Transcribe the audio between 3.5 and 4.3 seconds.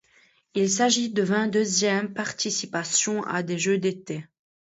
Jeux d'été.